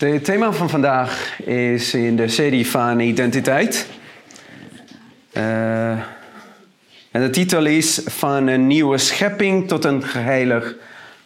[0.00, 3.86] Het thema van vandaag is in de serie van identiteit.
[5.32, 5.90] Uh,
[7.10, 10.74] en de titel is Van een nieuwe schepping tot een geheilig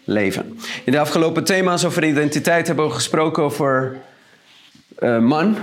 [0.05, 0.59] leven.
[0.85, 3.97] In de afgelopen thema's over identiteit hebben we gesproken over
[4.99, 5.57] uh, man.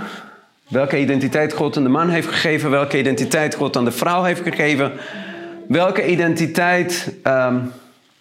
[0.68, 2.70] Welke identiteit God aan de man heeft gegeven.
[2.70, 4.92] Welke identiteit God aan de vrouw heeft gegeven.
[5.68, 7.72] Welke identiteit um,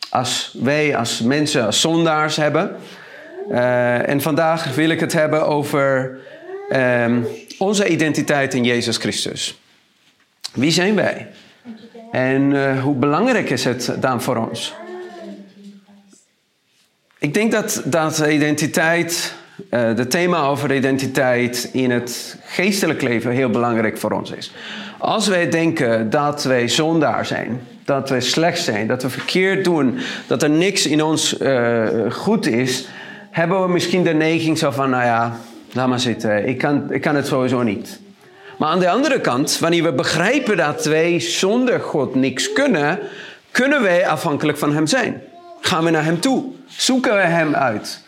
[0.09, 2.75] als wij als mensen, als zondaars hebben.
[3.49, 6.17] Uh, en vandaag wil ik het hebben over
[6.73, 9.61] um, onze identiteit in Jezus Christus.
[10.53, 11.27] Wie zijn wij?
[12.11, 14.73] En uh, hoe belangrijk is het dan voor ons?
[17.19, 19.33] Ik denk dat, dat identiteit,
[19.69, 24.53] het thema over identiteit in het geestelijk leven heel belangrijk voor ons is.
[24.97, 29.97] Als wij denken dat wij zondaar zijn, dat wij slecht zijn, dat we verkeerd doen,
[30.27, 31.35] dat er niks in ons
[32.09, 32.87] goed is,
[33.31, 35.39] hebben we misschien de neiging zo van, nou ja,
[35.71, 37.99] laat maar zitten, ik kan, ik kan het sowieso niet.
[38.57, 42.99] Maar aan de andere kant, wanneer we begrijpen dat wij zonder God niks kunnen,
[43.51, 45.21] kunnen wij afhankelijk van Hem zijn.
[45.61, 48.03] Gaan we naar Hem toe, zoeken we Hem uit.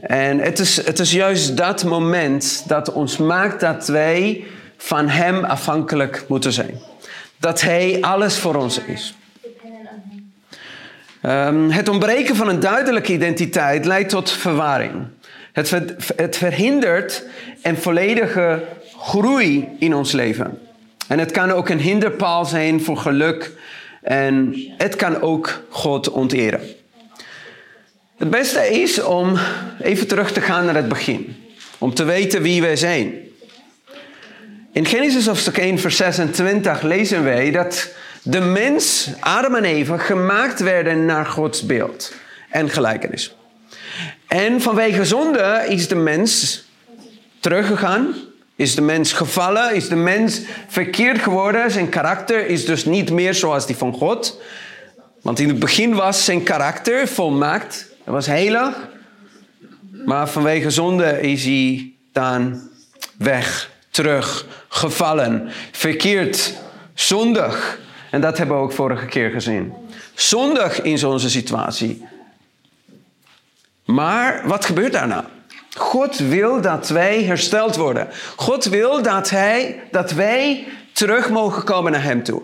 [0.00, 4.44] En het is, het is juist dat moment dat ons maakt dat wij
[4.76, 6.80] van Hem afhankelijk moeten zijn.
[7.36, 9.14] Dat Hij alles voor ons is.
[11.26, 14.92] Um, het ontbreken van een duidelijke identiteit leidt tot verwarring.
[15.52, 15.70] Het,
[16.16, 17.24] het verhindert
[17.62, 18.64] een volledige
[18.98, 20.58] groei in ons leven.
[21.08, 23.52] En het kan ook een hinderpaal zijn voor geluk.
[24.02, 26.60] En het kan ook God onteren.
[28.16, 29.38] Het beste is om
[29.80, 31.36] even terug te gaan naar het begin.
[31.78, 33.14] Om te weten wie wij zijn.
[34.72, 37.88] In Genesis hoofdstuk 1 vers 26 lezen wij dat
[38.22, 42.14] de mens, Adam en Eva, gemaakt werden naar Gods beeld
[42.50, 43.34] en gelijkenis.
[44.26, 46.64] En vanwege zonde is de mens
[47.40, 48.14] teruggegaan,
[48.56, 51.70] is de mens gevallen, is de mens verkeerd geworden.
[51.70, 54.40] Zijn karakter is dus niet meer zoals die van God.
[55.22, 58.88] Want in het begin was zijn karakter volmaakt, hij was heilig.
[60.04, 62.68] Maar vanwege zonde is hij dan
[63.18, 66.54] weg, terug, gevallen, verkeerd,
[66.94, 67.78] zondig.
[68.10, 69.72] En dat hebben we ook vorige keer gezien.
[70.14, 72.04] Zondig in zo'n situatie.
[73.84, 75.24] Maar wat gebeurt daarna?
[75.76, 78.08] God wil dat wij hersteld worden.
[78.36, 82.42] God wil dat, hij, dat wij terug mogen komen naar Hem toe.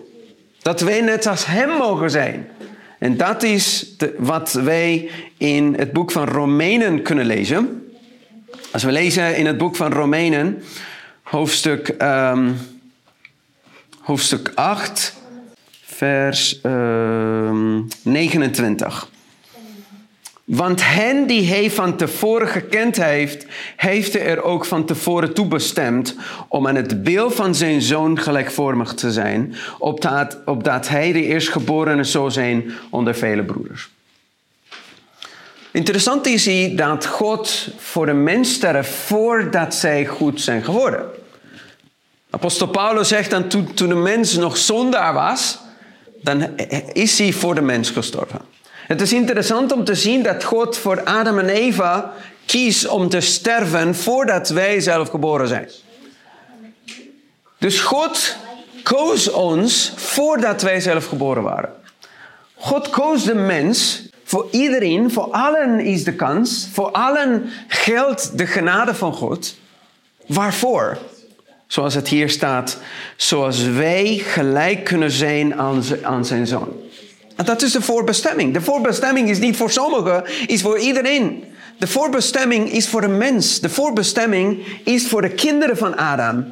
[0.61, 2.47] Dat wij net als Hem mogen zijn.
[2.99, 7.91] En dat is wat wij in het boek van Romeinen kunnen lezen.
[8.71, 10.63] Als we lezen in het boek van Romeinen,
[11.23, 12.57] hoofdstuk, um,
[14.01, 15.16] hoofdstuk 8,
[15.97, 17.51] vers uh,
[18.01, 19.09] 29.
[20.43, 25.47] Want hen die hij van tevoren gekend heeft, heeft hij er ook van tevoren toe
[25.47, 26.15] bestemd
[26.47, 32.03] om aan het beeld van zijn zoon gelijkvormig te zijn, opdat, opdat hij de eerstgeborene
[32.03, 33.89] zou zijn onder vele broeders.
[35.71, 41.05] Interessant is hier dat God voor de mens sterft voordat zij goed zijn geworden.
[42.29, 45.65] Apostel Paulus zegt dan toen, toen de mens nog zondaar was,
[46.21, 46.57] dan
[46.93, 48.41] is hij voor de mens gestorven.
[48.87, 52.13] Het is interessant om te zien dat God voor Adam en Eva
[52.45, 55.69] kiest om te sterven voordat wij zelf geboren zijn.
[57.57, 58.35] Dus God
[58.83, 61.73] koos ons voordat wij zelf geboren waren.
[62.55, 64.05] God koos de mens.
[64.23, 66.67] Voor iedereen, voor allen is de kans.
[66.73, 69.55] Voor allen geldt de genade van God.
[70.25, 70.97] Waarvoor?
[71.67, 72.77] Zoals het hier staat,
[73.15, 75.55] zoals wij gelijk kunnen zijn
[76.03, 76.73] aan zijn zoon.
[77.35, 78.53] En dat is de voorbestemming.
[78.53, 81.43] De voorbestemming is niet voor sommigen, is voor iedereen.
[81.77, 83.59] De voorbestemming is voor de mens.
[83.59, 86.45] De voorbestemming is voor de kinderen van Adam.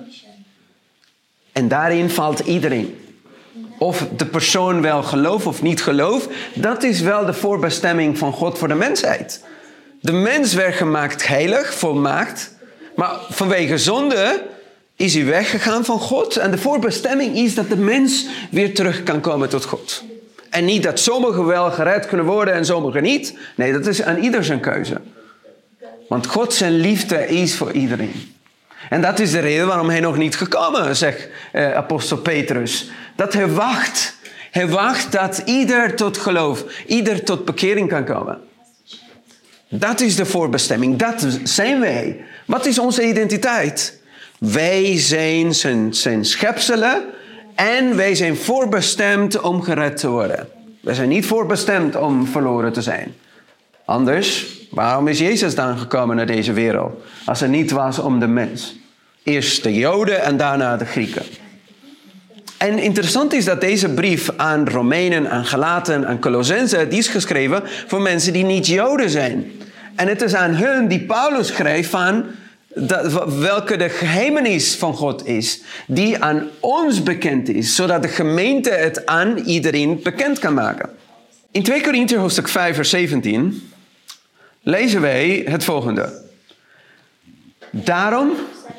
[1.51, 2.97] En daarin valt iedereen.
[3.77, 8.57] Of de persoon wel gelooft of niet gelooft, dat is wel de voorbestemming van God
[8.57, 9.43] voor de mensheid.
[10.01, 12.55] De mens werd gemaakt heilig, volmaakt,
[12.95, 14.43] maar vanwege zonde
[14.95, 16.37] is hij weggegaan van God.
[16.37, 20.03] En de voorbestemming is dat de mens weer terug kan komen tot God.
[20.49, 23.37] En niet dat sommigen wel gered kunnen worden en sommigen niet.
[23.55, 25.01] Nee, dat is aan ieder zijn keuze.
[26.07, 28.35] Want God zijn liefde is voor iedereen.
[28.89, 32.89] En dat is de reden waarom hij nog niet gekomen zegt eh, apostel Petrus.
[33.15, 34.15] Dat hij wacht.
[34.51, 38.39] Hij wacht dat ieder tot geloof, ieder tot bekering kan komen.
[39.69, 40.97] Dat is de voorbestemming.
[40.97, 42.25] Dat zijn wij.
[42.45, 43.99] Wat is onze identiteit?
[44.51, 47.03] Wij zijn zijn, zijn schepselen
[47.55, 50.47] en wij zijn voorbestemd om gered te worden.
[50.81, 53.15] Wij zijn niet voorbestemd om verloren te zijn.
[53.85, 57.03] Anders, waarom is Jezus dan gekomen naar deze wereld?
[57.25, 58.75] Als het niet was om de mens.
[59.23, 61.23] Eerst de Joden en daarna de Grieken.
[62.57, 67.63] En interessant is dat deze brief aan Romeinen, aan Galaten, aan Colossense, die is geschreven
[67.87, 69.51] voor mensen die niet Joden zijn.
[69.95, 72.25] En het is aan hun die Paulus schrijft van
[72.75, 78.69] dat, welke de geheimenis van God is, die aan ons bekend is, zodat de gemeente
[78.69, 80.89] het aan iedereen bekend kan maken.
[81.51, 83.71] In 2 Korinther hoofdstuk 5 vers 17
[84.61, 86.23] lezen wij het volgende.
[87.69, 88.31] Daarom,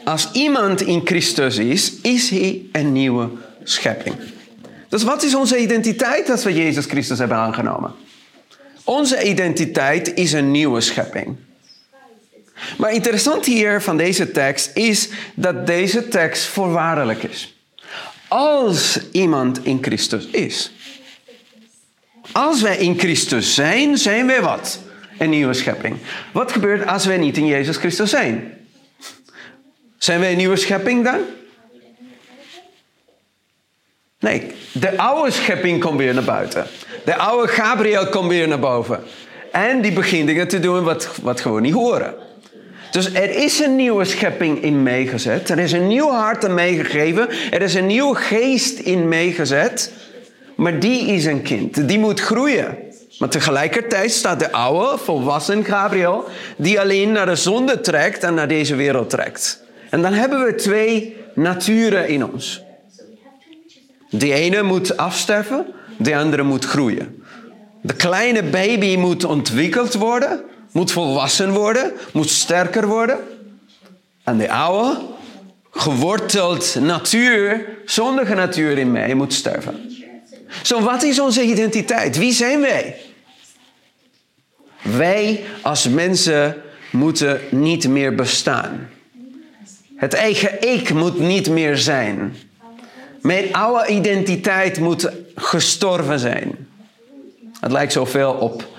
[0.04, 3.28] als iemand in Christus is, is hij een nieuwe
[3.62, 4.14] schepping.
[4.88, 7.94] Dus wat is onze identiteit als we Jezus Christus hebben aangenomen?
[8.84, 11.37] Onze identiteit is een nieuwe schepping.
[12.79, 17.55] Maar interessant hier van deze tekst is dat deze tekst voorwaardelijk is.
[18.29, 20.73] Als iemand in Christus is.
[22.32, 24.79] Als wij in Christus zijn, zijn wij wat?
[25.19, 25.97] Een nieuwe schepping.
[26.32, 28.67] Wat gebeurt als wij niet in Jezus Christus zijn?
[29.99, 31.19] Zijn wij een nieuwe schepping dan?
[34.19, 36.67] Nee, de oude schepping komt weer naar buiten.
[37.05, 39.03] De oude Gabriel komt weer naar boven.
[39.53, 42.14] En die begint dingen te doen wat, wat gewoon niet horen.
[42.91, 45.49] Dus er is een nieuwe schepping in meegezet.
[45.49, 47.29] Er is een nieuw hart in meegegeven.
[47.50, 49.93] Er is een nieuwe geest in meegezet.
[50.56, 51.88] Maar die is een kind.
[51.88, 52.79] Die moet groeien.
[53.19, 56.25] Maar tegelijkertijd staat de oude, volwassen Gabriel,
[56.56, 59.65] die alleen naar de zonde trekt en naar deze wereld trekt.
[59.91, 62.62] En dan hebben we twee naturen in ons.
[64.11, 65.67] De ene moet afsterven,
[65.99, 67.23] de andere moet groeien.
[67.82, 70.41] De kleine baby moet ontwikkeld worden,
[70.76, 73.19] moet volwassen worden, moet sterker worden.
[74.25, 75.00] En de oude,
[75.70, 79.96] geworteld natuur, zondige natuur in mij, moet sterven.
[80.62, 82.19] Zo, wat is onze identiteit?
[82.19, 82.96] Wie zijn wij?
[84.82, 86.56] Wij als mensen
[86.93, 88.88] moeten niet meer bestaan.
[89.96, 92.37] Het eigen ik moet niet meer zijn.
[93.20, 96.69] Mijn oude identiteit moet gestorven zijn.
[97.61, 98.75] Het lijkt zoveel op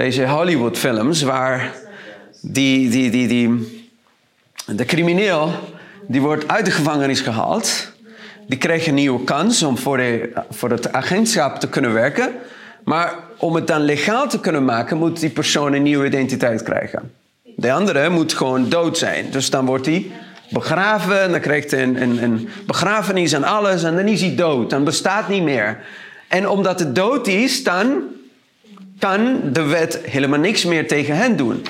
[0.00, 1.72] deze Hollywood-films waar
[2.40, 3.88] die, die, die, die,
[4.66, 5.52] de crimineel
[6.06, 7.92] die wordt uit de gevangenis gehaald.
[8.46, 12.32] Die krijgt een nieuwe kans om voor, de, voor het agentschap te kunnen werken.
[12.84, 17.12] Maar om het dan legaal te kunnen maken, moet die persoon een nieuwe identiteit krijgen.
[17.56, 19.30] De andere moet gewoon dood zijn.
[19.30, 20.10] Dus dan wordt hij
[20.50, 21.20] begraven.
[21.20, 23.82] En dan krijgt hij een, een, een begrafenis en alles.
[23.82, 24.70] En dan is hij dood.
[24.70, 25.78] Dan bestaat niet meer.
[26.28, 28.02] En omdat het dood is, dan
[29.00, 31.66] kan de wet helemaal niks meer tegen hen doen.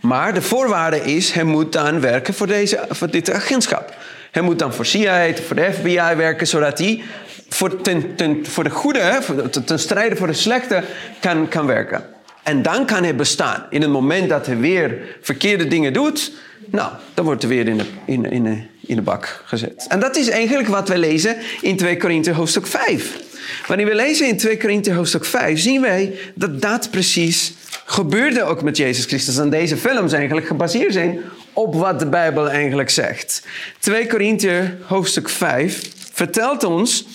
[0.00, 3.94] Maar de voorwaarde is, hij moet dan werken voor, deze, voor dit agentschap.
[4.30, 7.02] Hij moet dan voor CIA, voor de FBI werken, zodat hij
[7.48, 9.18] voor, ten, ten, voor de goede,
[9.64, 10.82] ten strijde voor de slechte,
[11.20, 12.04] kan, kan werken.
[12.42, 13.66] En dan kan hij bestaan.
[13.70, 16.32] In het moment dat hij weer verkeerde dingen doet,
[16.70, 19.86] nou, dan wordt hij weer in de, in, in, in de bak gezet.
[19.88, 23.18] En dat is eigenlijk wat we lezen in 2 Korinthe hoofdstuk 5.
[23.66, 27.52] Wanneer we lezen in 2 Korinthe hoofdstuk 5, zien wij dat dat precies
[27.84, 29.36] gebeurde ook met Jezus Christus.
[29.38, 31.20] En deze films eigenlijk gebaseerd zijn
[31.52, 33.46] op wat de Bijbel eigenlijk zegt.
[33.78, 35.80] 2 Korinthe hoofdstuk 5
[36.12, 37.06] vertelt ons,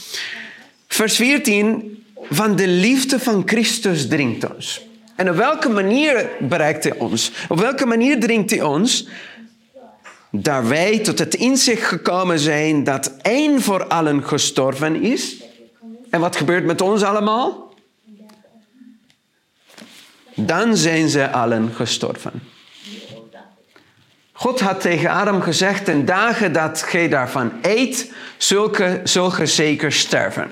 [0.88, 4.90] vers 14, van de liefde van Christus dringt ons.
[5.16, 7.32] En op welke manier bereikt hij ons?
[7.50, 9.08] Op welke manier dringt hij ons?
[10.32, 15.44] Daar wij tot het inzicht gekomen zijn dat één voor allen gestorven is.
[16.10, 17.74] En wat gebeurt met ons allemaal?
[20.36, 22.32] Dan zijn ze allen gestorven.
[24.32, 30.50] God had tegen Adam gezegd, ten dagen dat gij daarvan eet, zulke, zulke zeker sterven.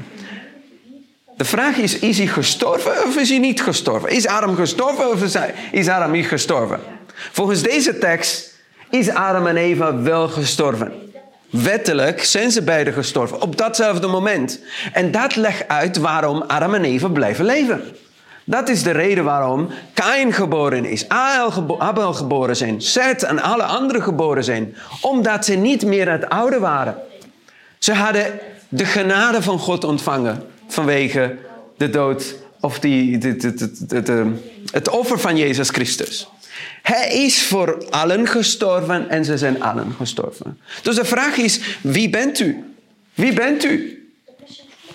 [1.37, 4.09] De vraag is, is hij gestorven of is hij niet gestorven?
[4.09, 5.23] Is Adam gestorven of
[5.71, 6.79] is Adam niet gestorven?
[7.31, 8.48] Volgens deze tekst
[8.89, 10.91] is Adam en Eva wel gestorven.
[11.49, 14.59] Wettelijk zijn ze beiden gestorven op datzelfde moment.
[14.93, 17.81] En dat legt uit waarom Adam en Eva blijven leven.
[18.43, 21.09] Dat is de reden waarom Kain geboren is,
[21.77, 24.75] Abel geboren zijn, Seth en alle anderen geboren zijn.
[25.01, 26.95] Omdat ze niet meer het oude waren.
[27.77, 31.37] Ze hadden de genade van God ontvangen vanwege
[31.77, 33.17] de dood of die,
[34.71, 36.29] het offer van Jezus Christus.
[36.81, 40.59] Hij is voor allen gestorven en ze zijn allen gestorven.
[40.81, 42.63] Dus de vraag is, wie bent u?
[43.13, 44.03] Wie bent u?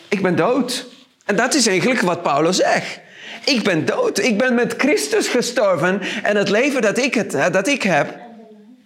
[0.08, 0.86] Ik ben dood.
[1.24, 3.00] En dat is eigenlijk wat Paulus zegt.
[3.44, 4.18] Ik ben dood.
[4.18, 6.00] Ik ben met Christus gestorven.
[6.22, 8.18] En het leven dat ik, het, dat ik heb,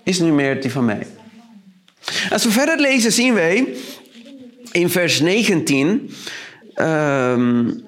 [0.02, 1.06] is nu meer die van mij.
[2.30, 3.74] Als we verder lezen, zien wij
[4.72, 6.14] in vers 19.
[6.76, 7.87] Um,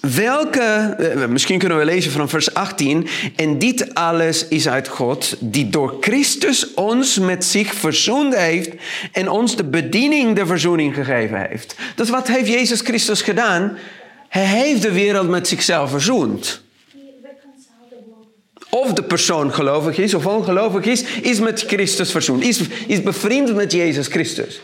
[0.00, 5.36] welke, eh, misschien kunnen we lezen van vers 18, en dit alles is uit God,
[5.38, 8.70] die door Christus ons met zich verzoend heeft
[9.12, 11.74] en ons de bediening der verzoening gegeven heeft.
[11.94, 13.78] Dus wat heeft Jezus Christus gedaan?
[14.28, 16.62] Hij heeft de wereld met zichzelf verzoend.
[18.70, 22.44] Of de persoon gelovig is of ongelovig is, is met Christus verzoend.
[22.44, 24.60] Is, is bevriend met Jezus Christus.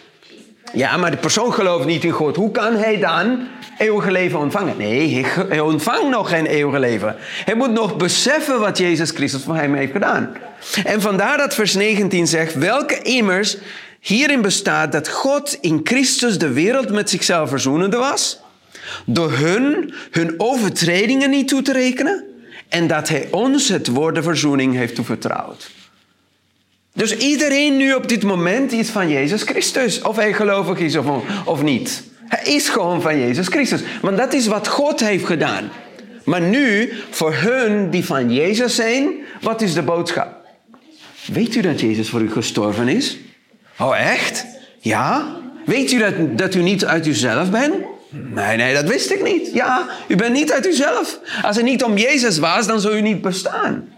[0.73, 2.37] Ja, maar de persoon gelooft niet in God.
[2.37, 4.77] Hoe kan hij dan eeuwige leven ontvangen?
[4.77, 7.17] Nee, hij ontvangt nog geen eeuwige leven.
[7.45, 10.37] Hij moet nog beseffen wat Jezus Christus voor hem heeft gedaan.
[10.85, 13.57] En vandaar dat vers 19 zegt, welke immers
[14.01, 18.41] hierin bestaat dat God in Christus de wereld met zichzelf verzoenende was,
[19.05, 22.25] door hun hun overtredingen niet toe te rekenen,
[22.69, 25.71] en dat hij ons het woord de verzoening heeft toevertrouwd.
[26.97, 30.03] Dus iedereen nu op dit moment is van Jezus Christus.
[30.03, 31.07] Of hij gelovig is of,
[31.45, 32.03] of niet.
[32.29, 33.81] Hij is gewoon van Jezus Christus.
[34.01, 35.71] Want dat is wat God heeft gedaan.
[36.25, 39.09] Maar nu, voor hun die van Jezus zijn,
[39.41, 40.47] wat is de boodschap?
[41.33, 43.19] Weet u dat Jezus voor u gestorven is?
[43.79, 44.47] Oh, echt?
[44.81, 45.37] Ja?
[45.67, 47.75] Weet u dat, dat u niet uit uzelf bent?
[48.09, 49.51] Nee, nee, dat wist ik niet.
[49.53, 51.19] Ja, u bent niet uit uzelf.
[51.43, 53.89] Als het niet om Jezus was, dan zou u niet bestaan.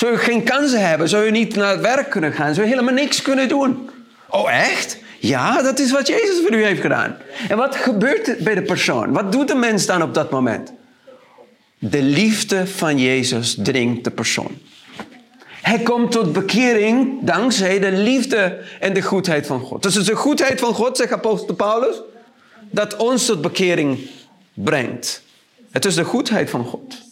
[0.00, 1.08] Zou je geen kansen hebben?
[1.08, 2.54] Zou je niet naar het werk kunnen gaan?
[2.54, 3.90] Zou je helemaal niks kunnen doen?
[4.28, 4.98] Oh, echt?
[5.18, 7.16] Ja, dat is wat Jezus voor u heeft gedaan.
[7.48, 9.12] En wat gebeurt er bij de persoon?
[9.12, 10.72] Wat doet de mens dan op dat moment?
[11.78, 14.58] De liefde van Jezus dringt de persoon.
[15.62, 19.82] Hij komt tot bekering dankzij de liefde en de goedheid van God.
[19.82, 21.96] Dus het is de goedheid van God, zegt apostel Paulus,
[22.70, 23.98] dat ons tot bekering
[24.54, 25.22] brengt.
[25.70, 27.09] Het is de goedheid van God.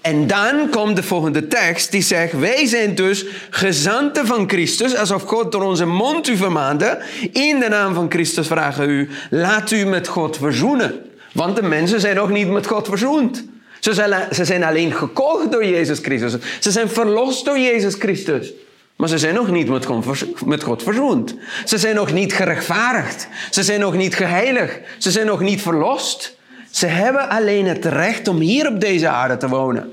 [0.00, 5.22] En dan komt de volgende tekst die zegt, wij zijn dus gezanten van Christus, alsof
[5.22, 7.02] God door onze mond u vermaande.
[7.32, 11.02] In de naam van Christus vragen u, laat u met God verzoenen.
[11.32, 13.44] Want de mensen zijn nog niet met God verzoend.
[13.80, 13.92] Ze
[14.44, 16.32] zijn, alleen gekocht door Jezus Christus.
[16.60, 18.52] Ze zijn verlost door Jezus Christus.
[18.96, 20.04] Maar ze zijn nog niet met God,
[20.46, 21.34] met God verzoend.
[21.64, 23.28] Ze zijn nog niet gerechtvaardigd.
[23.50, 24.78] Ze zijn nog niet geheiligd.
[24.98, 26.36] Ze zijn nog niet verlost.
[26.78, 29.92] Ze hebben alleen het recht om hier op deze aarde te wonen.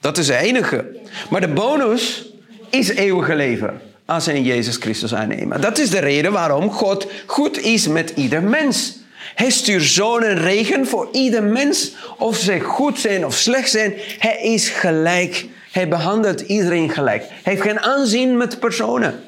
[0.00, 0.96] Dat is het enige.
[1.30, 2.32] Maar de bonus
[2.70, 5.60] is eeuwige leven als ze in Jezus Christus aannemen.
[5.60, 8.98] Dat is de reden waarom God goed is met ieder mens.
[9.34, 11.94] Hij stuurt zon en regen voor ieder mens.
[12.18, 13.94] Of ze goed zijn of slecht zijn.
[14.18, 15.46] Hij is gelijk.
[15.70, 17.22] Hij behandelt iedereen gelijk.
[17.28, 19.20] Hij heeft geen aanzien met personen.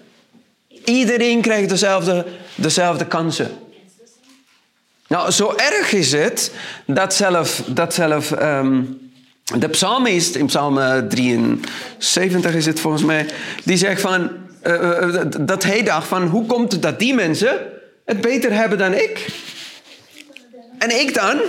[0.85, 3.51] Iedereen krijgt dezelfde, dezelfde kansen.
[5.09, 6.53] Nou, zo erg is het
[6.87, 8.99] dat zelf, dat zelf um,
[9.59, 13.27] de psalmist, in psalm 73 is het volgens mij,
[13.65, 14.31] die zegt van,
[14.67, 17.59] uh, dat hij dacht van, hoe komt het dat die mensen
[18.05, 19.27] het beter hebben dan ik?
[20.79, 21.41] En ik dan?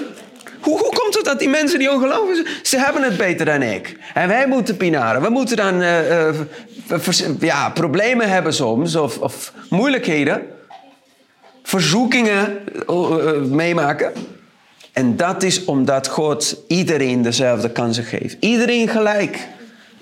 [0.60, 3.62] Hoe, hoe komt het dat die mensen die ongelooflijk zijn, ze hebben het beter dan
[3.62, 3.98] ik?
[4.14, 5.82] En wij moeten pinaren, we moeten dan
[7.40, 10.56] ja, problemen hebben soms, of, of moeilijkheden
[11.68, 12.60] verzoekingen
[12.90, 14.14] uh, meemaken.
[14.94, 18.38] En dat is omdat God iedereen dezelfde kansen geeft.
[18.40, 19.48] Iedereen gelijk.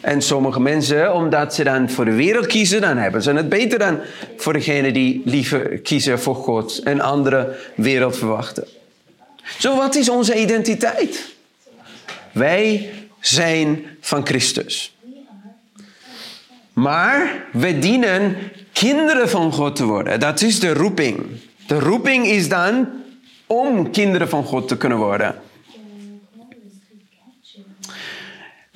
[0.01, 3.79] En sommige mensen, omdat ze dan voor de wereld kiezen, dan hebben ze het beter
[3.79, 3.99] dan
[4.37, 8.67] voor degene die liever kiezen voor God en andere wereld verwachten.
[9.59, 11.35] Zo, wat is onze identiteit?
[12.31, 14.95] Wij zijn van Christus.
[16.73, 18.35] Maar we dienen
[18.73, 20.19] kinderen van God te worden.
[20.19, 21.43] Dat is de roeping.
[21.67, 22.87] De roeping is dan
[23.47, 25.35] om kinderen van God te kunnen worden.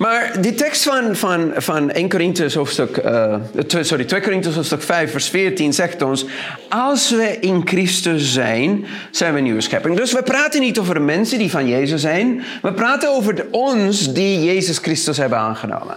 [0.00, 3.34] Maar die tekst van, van, van 1 Corinthians hoofdstuk, uh,
[3.80, 6.24] sorry, 2 Corinthians hoofdstuk 5 vers 14 zegt ons,
[6.68, 9.96] als we in Christus zijn, zijn we een nieuwe schepping.
[9.96, 14.12] Dus we praten niet over mensen die van Jezus zijn, we praten over de ons
[14.12, 15.96] die Jezus Christus hebben aangenomen.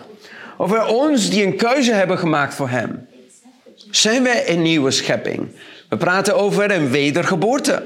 [0.57, 3.07] Over ons die een keuze hebben gemaakt voor Hem.
[3.91, 5.47] Zijn wij een nieuwe schepping?
[5.93, 7.83] We praten over een wedergeboorte.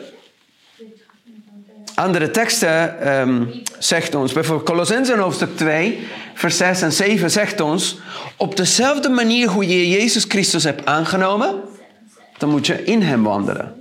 [1.96, 7.98] Andere teksten um, zegt ons, bijvoorbeeld Colossensen hoofdstuk 2, vers 6 en 7 zegt ons,
[8.36, 11.62] op dezelfde manier hoe je Jezus Christus hebt aangenomen,
[12.38, 13.76] dan moet je in hem wandelen.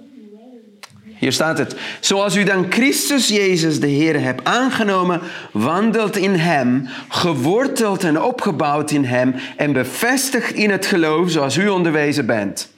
[1.19, 1.77] Hier staat het.
[2.01, 5.21] Zoals u dan Christus Jezus de Heer hebt aangenomen,
[5.53, 11.69] wandelt in Hem, geworteld en opgebouwd in Hem en bevestigd in het geloof zoals u
[11.69, 12.75] onderwezen bent.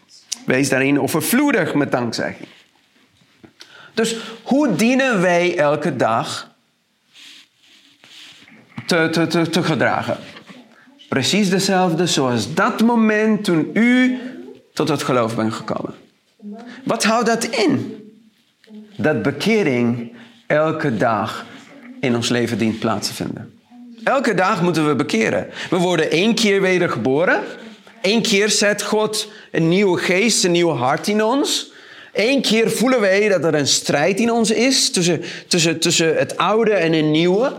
[0.49, 2.49] Wees daarin overvloedig met dankzegging.
[3.95, 6.50] Dus hoe dienen wij elke dag
[8.87, 10.17] te, te, te, te gedragen?
[11.09, 14.19] Precies dezelfde zoals dat moment toen u
[14.75, 15.95] tot het geloof bent gekomen.
[16.85, 18.02] Wat houdt dat in?
[18.97, 20.12] Dat bekering
[20.47, 21.47] elke dag
[22.00, 23.61] in ons leven dient plaats te vinden.
[24.05, 25.47] Elke dag moeten we bekeren.
[25.71, 27.43] We worden één keer wedergeboren.
[28.02, 31.73] Eén keer zet God een nieuwe geest, een nieuw hart in ons.
[32.12, 36.37] Eén keer voelen wij dat er een strijd in ons is tussen, tussen, tussen het
[36.37, 37.52] oude en het nieuwe.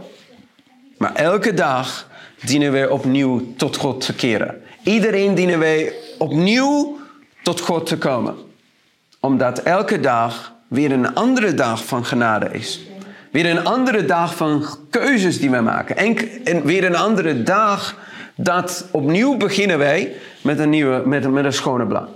[0.98, 2.08] Maar elke dag
[2.46, 4.62] dienen wij opnieuw tot God te keren.
[4.84, 6.98] Iedereen dienen wij opnieuw
[7.43, 8.36] tot God te komen.
[9.19, 12.79] Omdat elke dag weer een andere dag van genade is.
[13.31, 15.98] Weer een andere dag van keuzes die wij maken.
[16.43, 17.96] En, weer een andere dag
[18.36, 22.10] dat opnieuw beginnen wij met een, nieuwe, met, met een schone blad.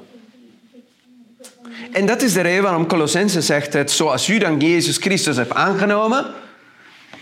[1.91, 5.53] En dat is de reden waarom Colossense zegt het, zoals u dan Jezus Christus hebt
[5.53, 6.25] aangenomen,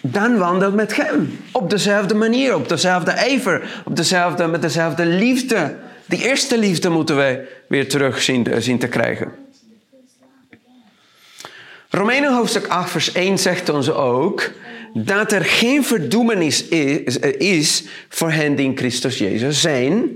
[0.01, 1.39] dan wandelt met hem.
[1.51, 5.75] Op dezelfde manier, op dezelfde ijver, op dezelfde, met dezelfde liefde.
[6.05, 9.31] Die eerste liefde moeten wij weer terug zien, zien te krijgen.
[11.89, 14.51] Romeinen hoofdstuk 8 vers 1 zegt ons ook
[14.93, 20.10] dat er geen verdoemenis is, is voor hen die in Christus Jezus zijn.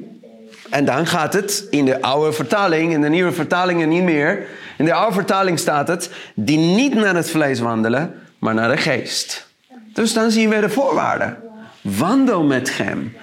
[0.76, 4.48] En dan gaat het in de oude vertaling, in de nieuwe vertalingen niet meer.
[4.78, 8.78] In de oude vertaling staat het, die niet naar het vlees wandelen, maar naar de
[8.78, 9.48] geest.
[9.94, 11.38] Dus dan zien we de voorwaarden.
[11.82, 13.16] Wandel met hem.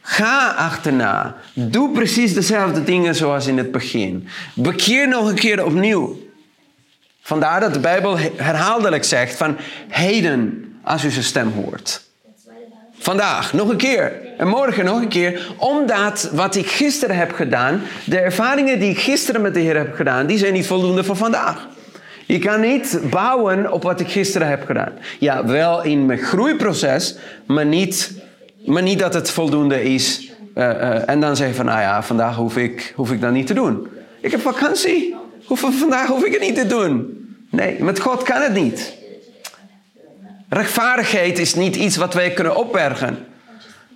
[0.00, 1.36] Ga achterna.
[1.52, 4.28] Doe precies dezelfde dingen zoals in het begin.
[4.54, 6.18] Bekeer nog een keer opnieuw.
[7.22, 9.56] Vandaar dat de Bijbel herhaaldelijk zegt van
[9.88, 12.05] heden als u zijn stem hoort.
[12.98, 14.12] Vandaag, nog een keer.
[14.38, 15.54] En morgen nog een keer.
[15.56, 19.94] Omdat wat ik gisteren heb gedaan, de ervaringen die ik gisteren met de Heer heb
[19.94, 21.68] gedaan, die zijn niet voldoende voor vandaag.
[22.26, 24.92] Je kan niet bouwen op wat ik gisteren heb gedaan.
[25.18, 28.12] Ja, wel in mijn groeiproces, maar niet,
[28.64, 30.30] maar niet dat het voldoende is.
[30.54, 33.32] Uh, uh, en dan zeg je van, nou ja, vandaag hoef ik, hoef ik dat
[33.32, 33.88] niet te doen.
[34.20, 35.14] Ik heb vakantie.
[35.44, 37.24] Hoef, vandaag hoef ik het niet te doen.
[37.50, 38.94] Nee, met God kan het niet.
[40.48, 43.26] Rechtvaardigheid is niet iets wat wij kunnen opbergen.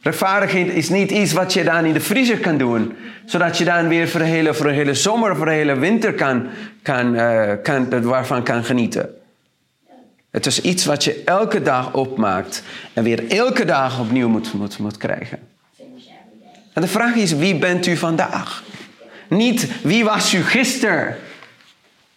[0.02, 2.96] Rechtvaardigheid is niet iets wat je dan in de vriezer kan doen.
[3.24, 6.14] Zodat je dan weer voor een hele, voor een hele zomer, voor een hele winter
[6.14, 6.46] kan,
[6.82, 9.14] kan, uh, kan, waarvan kan genieten.
[10.30, 14.78] Het is iets wat je elke dag opmaakt en weer elke dag opnieuw moet, moet,
[14.78, 15.38] moet krijgen.
[16.72, 18.62] En de vraag is, wie bent u vandaag?
[19.28, 21.16] Niet wie was u gisteren?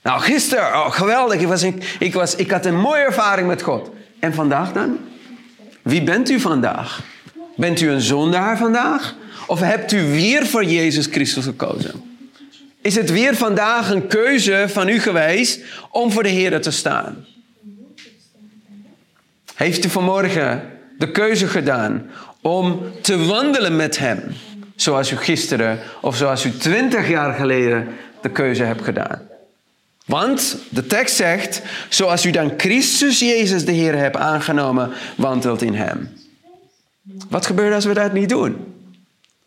[0.04, 1.42] Nou, gisteren, oh, geweldig.
[1.42, 3.90] Ik, was, ik, ik, was, ik had een mooie ervaring met God.
[4.24, 4.98] En vandaag dan?
[5.82, 7.04] Wie bent u vandaag?
[7.56, 9.16] Bent u een zondaar vandaag?
[9.48, 12.02] Of hebt u weer voor Jezus Christus gekozen?
[12.82, 17.26] Is het weer vandaag een keuze van u geweest om voor de Heer te staan?
[19.56, 20.62] Heeft u vanmorgen
[20.98, 22.10] de keuze gedaan
[22.42, 24.24] om te wandelen met Hem?
[24.76, 27.88] Zoals u gisteren of zoals u twintig jaar geleden
[28.22, 29.33] de keuze hebt gedaan.
[30.06, 35.74] Want de tekst zegt, zoals u dan Christus Jezus de Heer hebt aangenomen, wandelt in
[35.74, 36.10] Hem.
[37.30, 38.74] Wat gebeurt als we dat niet doen?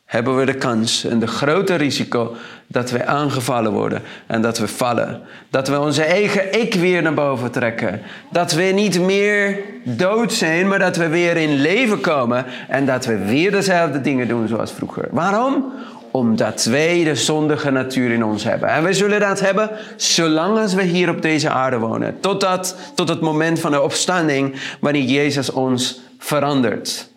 [0.04, 4.68] Hebben we de kans en de grote risico dat we aangevallen worden en dat we
[4.68, 5.20] vallen.
[5.50, 8.00] Dat we onze eigen ik weer naar boven trekken.
[8.30, 13.06] Dat we niet meer dood zijn, maar dat we weer in leven komen en dat
[13.06, 15.08] we weer dezelfde dingen doen zoals vroeger.
[15.10, 15.72] Waarom?
[16.16, 18.68] Omdat wij de zondige natuur in ons hebben.
[18.68, 22.20] En wij zullen dat hebben zolang als we hier op deze aarde wonen.
[22.20, 27.08] Totdat, tot het moment van de opstanding wanneer Jezus ons verandert.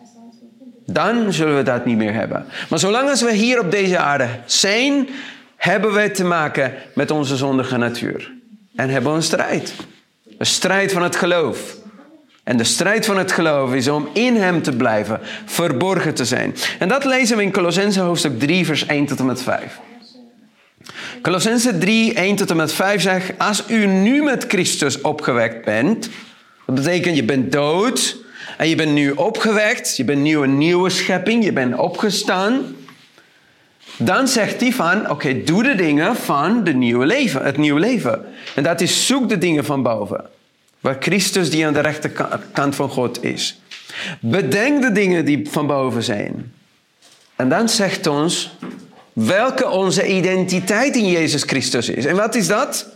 [0.86, 2.46] Dan zullen we dat niet meer hebben.
[2.70, 5.10] Maar zolang als we hier op deze aarde zijn,
[5.56, 8.32] hebben wij te maken met onze zondige natuur.
[8.76, 9.74] En hebben we een strijd.
[10.38, 11.79] Een strijd van het geloof.
[12.50, 16.56] En de strijd van het geloof is om in hem te blijven, verborgen te zijn.
[16.80, 19.80] En dat lezen we in Colossense hoofdstuk 3, vers 1 tot en met 5.
[21.22, 26.10] Colossense 3, 1 tot en met 5 zegt: Als u nu met Christus opgewekt bent,
[26.66, 28.18] dat betekent je bent dood
[28.58, 32.76] en je bent nu opgewekt, je bent nu een nieuwe schepping, je bent opgestaan.
[33.98, 38.26] Dan zegt hij van, oké, doe de dingen van de nieuwe leven, het nieuwe leven.
[38.56, 40.38] En dat is zoek de dingen van boven.
[40.80, 43.62] Waar Christus die aan de rechterkant van God is.
[44.20, 46.54] Bedenk de dingen die van boven zijn.
[47.36, 48.58] En dan zegt ons
[49.14, 52.06] welke onze identiteit in Jezus Christus is.
[52.06, 52.88] En wat is dat?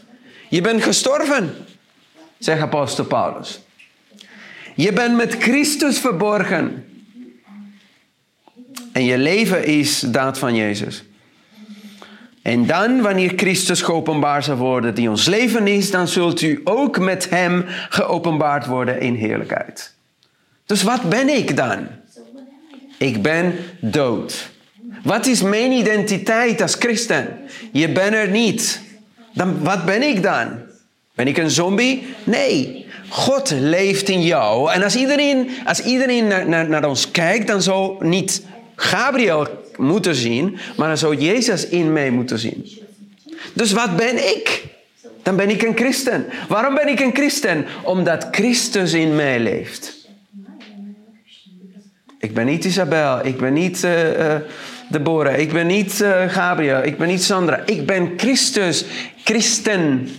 [0.50, 1.56] Je bent gestorven,
[2.38, 3.60] zegt apostel Paulus.
[4.76, 6.86] Je bent met Christus verborgen.
[8.92, 11.04] En je leven is daad van Jezus.
[12.44, 17.00] En dan, wanneer Christus geopenbaard zal worden, die ons leven is, dan zult u ook
[17.00, 19.94] met Hem geopenbaard worden in heerlijkheid.
[20.66, 21.88] Dus wat ben ik dan?
[22.98, 24.50] Ik ben dood.
[25.04, 27.40] Wat is mijn identiteit als christen?
[27.72, 28.82] Je bent er niet.
[29.34, 30.48] Dan, wat ben ik dan?
[31.16, 32.16] Ben ik een zombie?
[32.24, 32.86] Nee.
[33.10, 34.72] God leeft in jou.
[34.72, 40.16] En als iedereen, als iedereen naar, naar, naar ons kijkt, dan zou niet Gabriel moeten
[40.16, 42.68] zien, maar dan zou Jezus in mij moeten zien.
[43.54, 44.64] Dus wat ben ik?
[45.24, 46.26] Dan ben ik een christen.
[46.48, 47.66] Waarom ben ik een christen?
[47.84, 50.02] Omdat Christus in mij leeft.
[52.20, 54.36] Ik ben niet Isabel, ik ben niet uh, uh,
[54.90, 57.64] Deborah, ik ben niet uh, Gabriel, ik ben niet Sandra.
[57.66, 58.86] Ik ben Christus,
[59.24, 60.10] christen.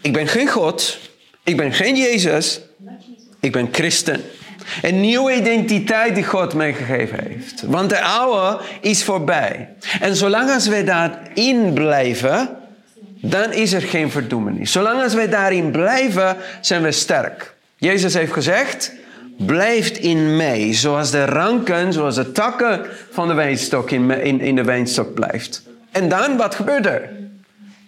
[0.00, 0.98] Ik ben geen God,
[1.44, 2.60] ik ben geen Jezus,
[3.40, 4.20] ik ben christen.
[4.82, 7.62] Een nieuwe identiteit die God mij gegeven heeft.
[7.62, 9.68] Want de oude is voorbij.
[10.00, 12.48] En zolang als wij daarin blijven,
[13.20, 14.72] dan is er geen verdoemenis.
[14.72, 17.54] Zolang als wij daarin blijven, zijn we sterk.
[17.76, 18.92] Jezus heeft gezegd,
[19.36, 24.54] blijft in mij, zoals de ranken, zoals de takken van de wijnstok in, in, in
[24.54, 25.62] de wijnstok blijft.
[25.90, 27.10] En dan, wat gebeurt er?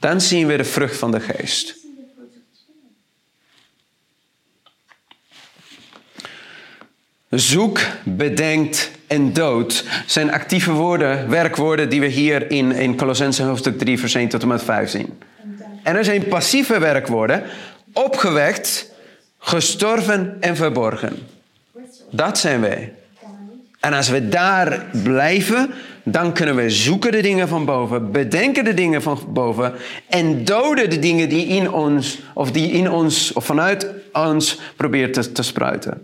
[0.00, 1.76] Dan zien we de vrucht van de geest.
[7.30, 13.78] Zoek, bedenkt en dood zijn actieve woorden, werkwoorden die we hier in, in Colossense hoofdstuk
[13.78, 15.18] 3 vers 1 tot en met 5 zien.
[15.82, 17.42] En er zijn passieve werkwoorden,
[17.92, 18.90] opgewekt,
[19.38, 21.16] gestorven en verborgen.
[22.10, 22.92] Dat zijn wij.
[23.80, 25.70] En als we daar blijven,
[26.02, 29.72] dan kunnen we zoeken de dingen van boven, bedenken de dingen van boven
[30.08, 35.12] en doden de dingen die in ons of die in ons of vanuit ons probeert
[35.12, 36.02] te, te spruiten.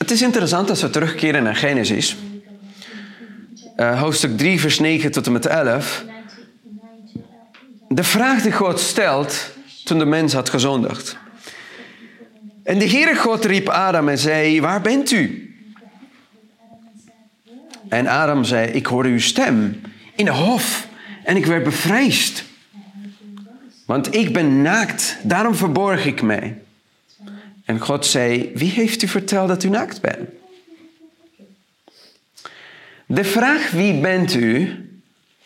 [0.00, 2.16] Het is interessant als we terugkeren naar Genesis,
[3.76, 6.04] uh, hoofdstuk 3, vers 9 tot en met 11.
[7.88, 9.50] De vraag die God stelt
[9.84, 11.16] toen de mens had gezondigd.
[12.64, 15.54] En de Heere God riep Adam en zei, waar bent u?
[17.88, 19.80] En Adam zei, ik hoorde uw stem
[20.16, 20.88] in de hof
[21.24, 22.44] en ik werd bevreesd.
[23.86, 26.59] Want ik ben naakt, daarom verborg ik mij.
[27.70, 30.28] En God zei, wie heeft u verteld dat u naakt bent?
[33.06, 34.74] De vraag wie bent u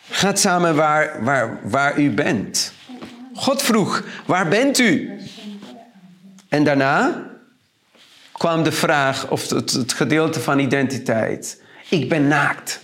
[0.09, 2.73] gaat samen waar, waar, waar u bent.
[3.33, 5.19] God vroeg, waar bent u?
[6.49, 7.25] En daarna
[8.31, 11.61] kwam de vraag, of het, het gedeelte van identiteit.
[11.89, 12.79] Ik ben naakt.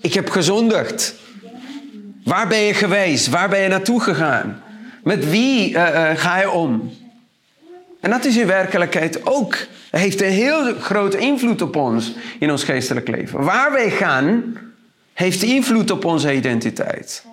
[0.00, 1.14] Ik heb gezondigd.
[2.24, 3.28] Waar ben je geweest?
[3.28, 4.62] Waar ben je naartoe gegaan?
[5.02, 7.02] Met wie uh, uh, ga je om?
[8.04, 9.56] En dat is in werkelijkheid ook.
[9.90, 13.44] Heeft een heel grote invloed op ons in ons geestelijk leven.
[13.44, 14.58] Waar wij gaan,
[15.12, 17.24] heeft invloed op onze identiteit.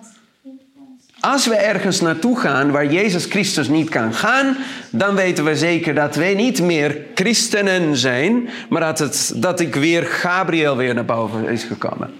[1.20, 4.56] Als we ergens naartoe gaan waar Jezus Christus niet kan gaan,
[4.90, 9.74] dan weten we zeker dat wij niet meer christenen zijn, maar dat, het, dat ik
[9.74, 12.10] weer Gabriel weer naar boven is gekomen.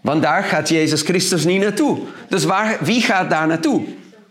[0.00, 1.98] Want daar gaat Jezus Christus niet naartoe.
[2.28, 3.84] Dus waar, wie gaat daar naartoe?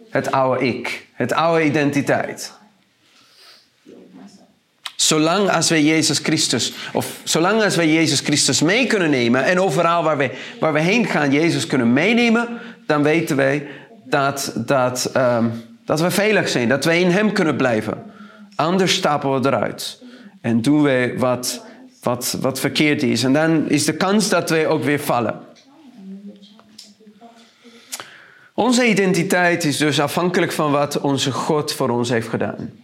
[0.09, 2.61] Het oude ik, het oude identiteit.
[5.03, 9.59] Zolang als wij Jezus Christus, of zolang als wij Jezus Christus mee kunnen nemen en
[9.59, 12.47] overal waar we, waar we heen gaan Jezus kunnen meenemen,
[12.85, 13.67] dan weten wij
[14.05, 15.51] dat, dat, um,
[15.85, 18.03] dat we veilig zijn, dat wij in Hem kunnen blijven.
[18.55, 20.01] Anders stappen we eruit
[20.41, 21.65] en doen wij wat,
[22.01, 23.23] wat, wat verkeerd is.
[23.23, 25.39] En dan is de kans dat wij ook weer vallen.
[28.53, 32.82] Onze identiteit is dus afhankelijk van wat onze God voor ons heeft gedaan.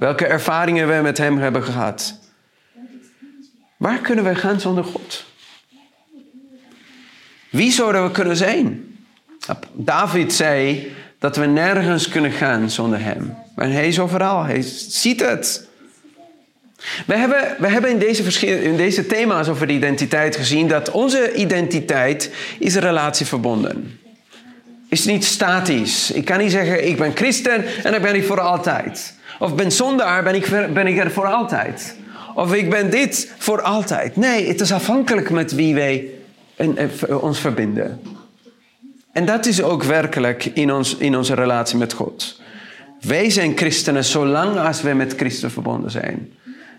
[0.00, 2.18] Welke ervaringen we met Hem hebben gehad.
[3.76, 5.24] Waar kunnen we gaan zonder God?
[7.50, 8.96] Wie zouden we kunnen zijn?
[9.72, 13.34] David zei dat we nergens kunnen gaan zonder Hem.
[13.54, 15.68] Maar Hij is overal, Hij ziet het.
[17.06, 21.34] We hebben, we hebben in, deze in deze thema's over de identiteit gezien dat onze
[21.34, 24.00] identiteit is een relatie verbonden.
[24.90, 26.10] Is niet statisch.
[26.10, 29.14] Ik kan niet zeggen, ik ben christen en ik ben ik voor altijd.
[29.38, 31.96] Of ben zondaar, ben ik, ben ik er voor altijd.
[32.34, 34.16] Of ik ben dit voor altijd.
[34.16, 36.08] Nee, het is afhankelijk met wie wij
[37.08, 38.00] ons verbinden.
[39.12, 42.40] En dat is ook werkelijk in, ons, in onze relatie met God.
[43.00, 46.32] Wij zijn christenen zolang als wij met Christus verbonden zijn.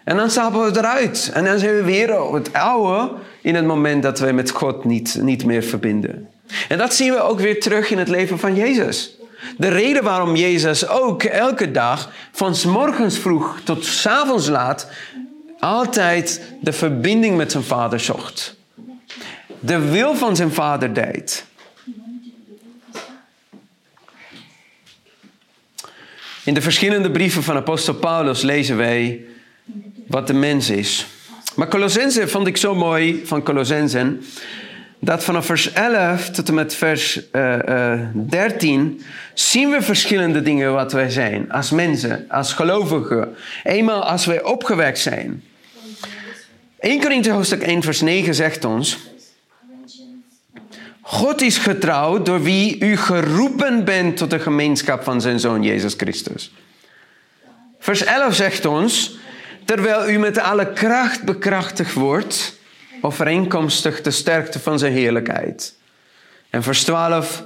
[0.04, 1.32] En dan stappen we eruit.
[1.34, 5.17] En dan zijn we weer het oude in het moment dat wij met God niet,
[5.21, 6.30] niet meer verbinden.
[6.68, 9.16] En dat zien we ook weer terug in het leven van Jezus.
[9.58, 14.88] De reden waarom Jezus ook elke dag, van s morgens vroeg tot s avonds laat,
[15.60, 18.56] altijd de verbinding met zijn vader zocht.
[19.60, 21.46] De wil van zijn vader deed.
[26.44, 29.26] In de verschillende brieven van apostel Paulus lezen wij
[30.08, 31.06] wat de mens is.
[31.56, 34.24] Maar Colossense vond ik zo mooi van Colossensen
[35.04, 39.02] dat vanaf vers 11 tot en met vers uh, uh, 13
[39.34, 43.36] zien we verschillende dingen wat wij zijn als mensen, als gelovigen.
[43.64, 45.44] Eenmaal als wij opgewekt zijn.
[46.80, 48.98] 1 Korinthe hoofdstuk 1 vers 9 zegt ons...
[51.02, 55.94] God is getrouw door wie u geroepen bent tot de gemeenschap van zijn Zoon Jezus
[55.98, 56.54] Christus.
[57.80, 59.18] Vers 11 zegt ons,
[59.66, 62.60] terwijl u met alle kracht bekrachtigd wordt,
[63.02, 65.76] overeenkomstig de sterkte van zijn heerlijkheid.
[66.50, 67.44] En vers 12,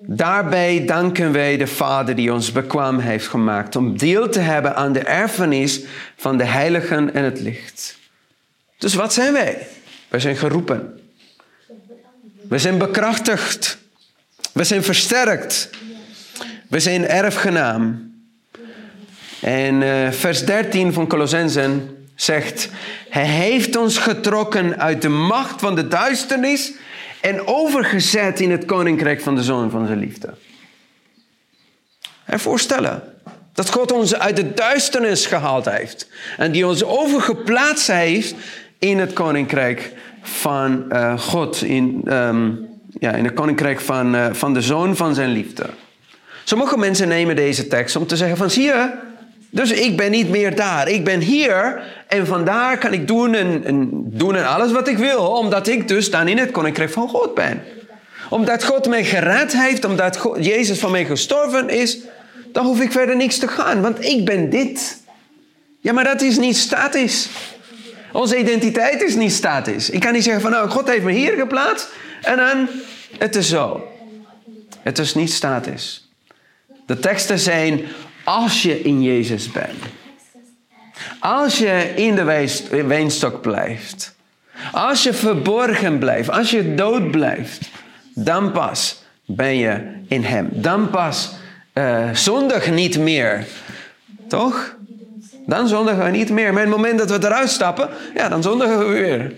[0.00, 4.92] daarbij danken wij de Vader die ons bekwaam heeft gemaakt om deel te hebben aan
[4.92, 5.80] de erfenis
[6.16, 7.98] van de heiligen en het licht.
[8.78, 9.66] Dus wat zijn wij?
[10.08, 11.00] Wij zijn geroepen.
[12.48, 13.78] We zijn bekrachtigd.
[14.52, 15.70] We zijn versterkt.
[16.68, 18.12] We zijn erfgenaam.
[19.40, 22.68] En uh, vers 13 van Colossensen zegt:
[23.08, 26.72] Hij heeft ons getrokken uit de macht van de duisternis
[27.20, 30.34] en overgezet in het koninkrijk van de zoon van zijn liefde.
[32.24, 33.02] En voorstellen
[33.52, 38.34] dat God ons uit de duisternis gehaald heeft en die ons overgeplaatst heeft
[38.78, 44.54] in het koninkrijk van uh, God, in, um, ja, in het koninkrijk van, uh, van
[44.54, 45.66] de zoon van zijn liefde.
[46.44, 48.90] Sommige mensen nemen deze tekst om te zeggen van zie je,
[49.54, 50.88] dus ik ben niet meer daar.
[50.88, 54.98] Ik ben hier en vandaar kan ik doen en, en, doen en alles wat ik
[54.98, 57.62] wil, omdat ik dus dan in het koninkrijk van God ben.
[58.28, 61.98] Omdat God mij gered heeft, omdat God, Jezus van mij gestorven is,
[62.52, 65.00] dan hoef ik verder niks te gaan, want ik ben dit.
[65.80, 67.28] Ja, maar dat is niet statisch.
[68.12, 69.90] Onze identiteit is niet statisch.
[69.90, 71.88] Ik kan niet zeggen van nou, God heeft me hier geplaatst
[72.22, 72.68] en dan
[73.18, 73.88] het is zo.
[74.82, 76.08] Het is niet statisch.
[76.86, 77.80] De teksten zijn
[78.24, 79.82] als je in Jezus bent.
[81.20, 82.24] Als je in de
[82.86, 84.14] wijnstok blijft.
[84.72, 86.30] Als je verborgen blijft.
[86.30, 87.70] Als je dood blijft.
[88.14, 90.48] Dan pas ben je in Hem.
[90.52, 91.32] Dan pas
[91.74, 93.46] uh, zondig niet meer.
[94.28, 94.76] Toch?
[95.46, 96.52] Dan zondigen we niet meer.
[96.52, 99.32] Maar het moment dat we eruit stappen, ja, dan zondigen we weer.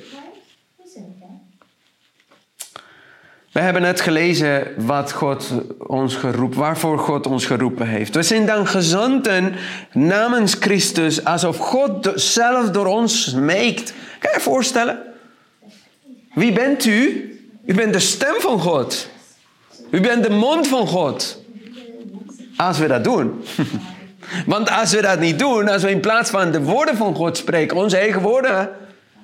[3.54, 8.14] We hebben net gelezen wat God ons geroepen, waarvoor God ons geroepen heeft.
[8.14, 9.54] We zijn dan gezanten
[9.92, 13.92] namens Christus, alsof God zelf door ons meekt.
[14.18, 15.02] Kan je je voorstellen?
[16.32, 17.30] Wie bent u?
[17.66, 19.08] U bent de stem van God.
[19.90, 21.38] U bent de mond van God.
[22.56, 23.44] Als we dat doen.
[24.46, 27.36] Want als we dat niet doen, als we in plaats van de woorden van God
[27.36, 28.70] spreken, onze eigen woorden,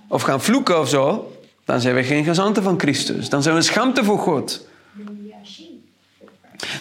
[0.09, 1.33] of gaan vloeken of zo,
[1.65, 3.29] dan zijn we geen gezanten van Christus.
[3.29, 4.69] Dan zijn we schaamte voor God.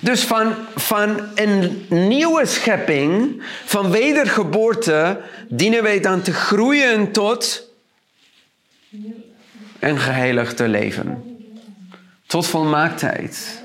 [0.01, 7.67] Dus van, van een nieuwe schepping, van wedergeboorte, dienen wij dan te groeien tot
[9.79, 11.23] een geheiligde leven.
[12.25, 13.61] Tot volmaaktheid.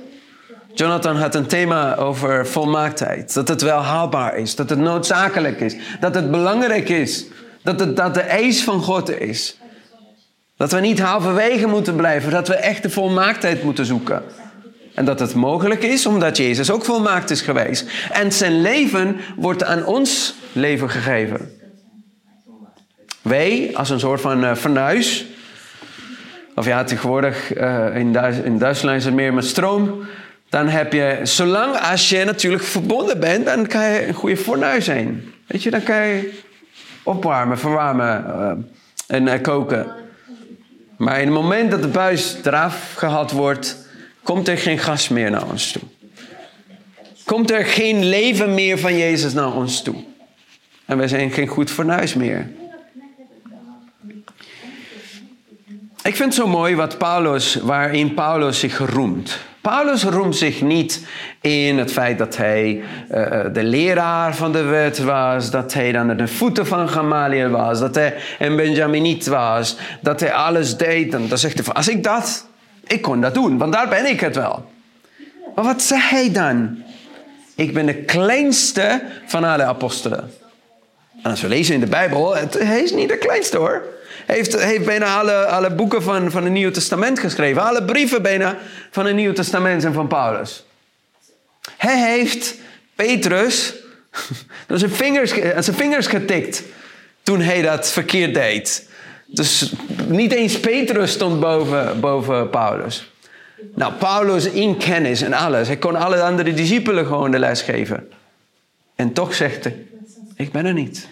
[0.75, 3.35] Jonathan had een thema over volmaaktheid.
[3.35, 7.25] Dat het wel haalbaar is, dat het noodzakelijk is, dat het belangrijk is,
[7.63, 9.57] dat het dat de eis van God is.
[10.57, 14.23] Dat we niet halverwege moeten blijven, dat we echt de volmaaktheid moeten zoeken.
[14.95, 17.91] En dat het mogelijk is omdat Jezus ook volmaakt is geweest.
[18.13, 21.51] En zijn leven wordt aan ons leven gegeven.
[23.23, 25.27] Wij, als een soort van fornuis,
[26.55, 28.15] of ja, tegenwoordig uh, in,
[28.45, 30.05] in Duitsland is het meer met stroom.
[30.49, 34.85] Dan heb je, zolang als je natuurlijk verbonden bent, dan kan je een goede fornuis
[34.85, 35.25] zijn.
[35.47, 36.43] Weet je, dan kan je
[37.03, 38.25] opwarmen, verwarmen
[39.09, 40.04] uh, en koken.
[41.05, 43.77] Maar in het moment dat de buis eraf gehaald wordt,
[44.23, 45.83] komt er geen gas meer naar ons toe.
[47.25, 49.95] Komt er geen leven meer van Jezus naar ons toe.
[50.85, 52.49] En wij zijn geen goed fornuis meer.
[56.05, 59.39] Ik vind het zo mooi wat Paulus, waarin Paulus zich roemt.
[59.61, 61.07] Paulus roemt zich niet
[61.41, 66.17] in het feit dat hij uh, de leraar van de wet was, dat hij dan
[66.17, 71.13] de voeten van Gamaliel was, dat hij een Benjaminiet was, dat hij alles deed.
[71.13, 72.47] Dan zegt hij van, als ik dat,
[72.87, 74.71] ik kon dat doen, want daar ben ik het wel.
[75.55, 76.83] Maar wat zegt hij dan?
[77.55, 80.31] Ik ben de kleinste van alle apostelen.
[81.23, 83.83] En als we lezen in de Bijbel, hij is niet de kleinste hoor
[84.27, 87.63] heeft, heeft bijna alle, alle boeken van, van het Nieuwe Testament geschreven.
[87.63, 88.59] Alle brieven bijna
[88.91, 90.65] van het Nieuwe Testament zijn van Paulus.
[91.77, 92.55] Hij heeft
[92.95, 93.75] Petrus
[94.69, 96.63] aan zijn vingers, zijn vingers getikt
[97.23, 98.89] toen hij dat verkeerd deed.
[99.27, 99.73] Dus
[100.07, 103.11] niet eens Petrus stond boven, boven Paulus.
[103.75, 105.67] Nou, Paulus in kennis en alles.
[105.67, 108.09] Hij kon alle andere discipelen gewoon de les geven.
[108.95, 109.87] En toch zegt hij,
[110.37, 111.09] ik ben er niet.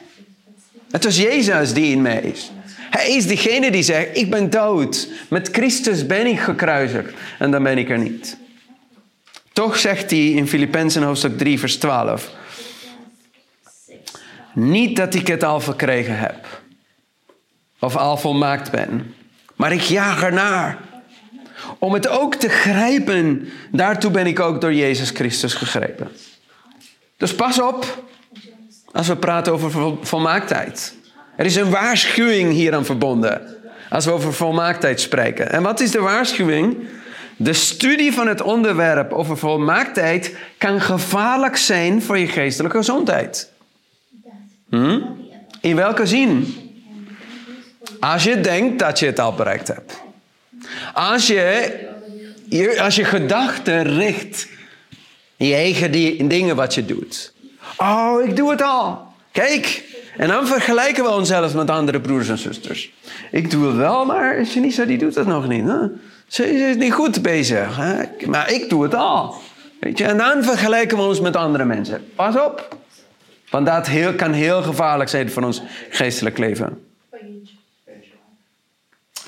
[0.91, 2.51] Het is Jezus die in mij is.
[2.93, 5.09] Hij is degene die zegt, ik ben dood.
[5.29, 8.37] Met Christus ben ik gekruisigd en dan ben ik er niet.
[9.53, 12.31] Toch zegt hij in Filippenzen hoofdstuk 3 vers 12.
[14.55, 16.63] Niet dat ik het al verkregen heb.
[17.79, 19.15] Of al volmaakt ben.
[19.57, 20.79] Maar ik jaag ernaar.
[21.79, 23.49] Om het ook te grijpen.
[23.71, 26.09] Daartoe ben ik ook door Jezus Christus gegrepen.
[27.17, 28.05] Dus pas op
[28.93, 31.01] als we praten over volmaaktheid.
[31.37, 33.57] Er is een waarschuwing hier aan verbonden.
[33.91, 35.53] Als we over volmaaktheid spreken.
[35.53, 36.77] En wat is de waarschuwing?
[37.37, 43.51] De studie van het onderwerp over volmaaktheid kan gevaarlijk zijn voor je geestelijke gezondheid.
[44.69, 45.01] Hm?
[45.61, 46.55] In welke zin?
[48.01, 50.01] Als je denkt dat je het al bereikt hebt.
[50.95, 51.71] Als je,
[52.79, 54.49] als je gedachten richt
[55.37, 55.91] in je eigen
[56.29, 57.33] dingen wat je doet.
[57.77, 59.07] Oh, ik doe het al.
[59.33, 59.91] Kijk.
[60.17, 62.93] En dan vergelijken we onszelf met andere broers en zusters.
[63.31, 65.65] Ik doe het wel, maar Janissa die doet het nog niet.
[65.65, 65.79] Hè?
[66.27, 67.77] Ze is niet goed bezig.
[67.77, 68.27] Hè?
[68.27, 69.35] Maar ik doe het al.
[69.81, 70.05] Weet je?
[70.05, 72.05] En dan vergelijken we ons met andere mensen.
[72.15, 72.77] Pas op.
[73.51, 76.87] Want dat heel, kan heel gevaarlijk zijn voor ons geestelijk leven.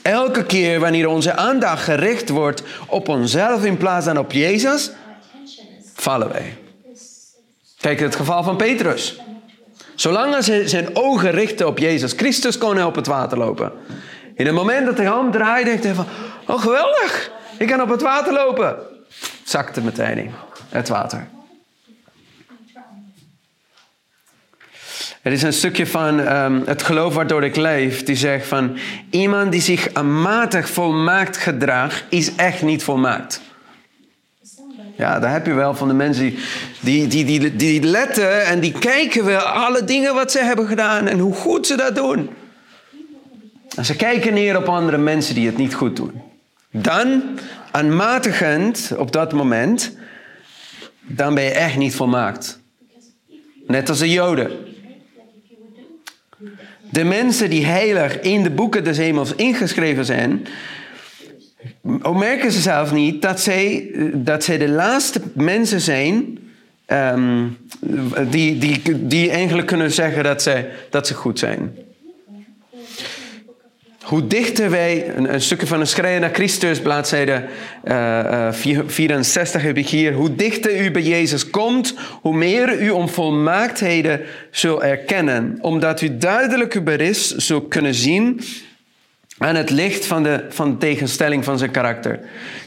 [0.03, 4.91] Elke keer wanneer onze aandacht gericht wordt op onszelf in plaats van op Jezus,
[5.95, 6.57] vallen wij.
[7.81, 9.24] Kijk het geval van Petrus.
[9.95, 13.73] Zolang hij zijn ogen richtte op Jezus Christus, kon hij op het water lopen.
[14.35, 16.07] In het moment dat hij omdraaide, dacht hij van...
[16.47, 17.31] Oh, geweldig!
[17.59, 18.77] Ik kan op het water lopen.
[19.45, 20.33] Zakte meteen in
[20.69, 21.27] het water.
[25.23, 28.79] Er is een stukje van um, het geloof waardoor ik leef, die zegt van
[29.11, 33.41] iemand die zich aanmatig volmaakt gedraagt, is echt niet volmaakt.
[34.97, 36.35] Ja, daar heb je wel van de mensen
[36.81, 41.07] die, die, die, die, letten en die kijken wel alle dingen wat ze hebben gedaan
[41.07, 42.31] en hoe goed ze dat doen.
[43.77, 46.23] En ze kijken neer op andere mensen die het niet goed doen.
[46.71, 47.23] Dan,
[47.71, 49.97] aanmatigend op dat moment,
[51.01, 52.59] dan ben je echt niet volmaakt.
[53.67, 54.51] Net als de Joden.
[56.91, 60.47] De mensen die heilig in de boeken des hemels ingeschreven zijn,
[62.15, 66.39] merken ze zelf niet dat zij, dat zij de laatste mensen zijn
[66.87, 67.47] ehm,
[68.31, 71.77] die, die, die eigenlijk kunnen zeggen dat, zij, dat ze goed zijn.
[74.05, 77.45] Hoe dichter wij, een, stukje van een schrijven naar Christus, bladzijde
[77.85, 80.13] uh, uh, 64 heb ik hier.
[80.13, 84.21] Hoe dichter u bij Jezus komt, hoe meer u om volmaaktheden
[84.51, 85.59] zult erkennen.
[85.61, 88.41] Omdat u duidelijk uw beris zult kunnen zien
[89.39, 92.21] aan het licht van de, van tegenstelling van zijn karakter.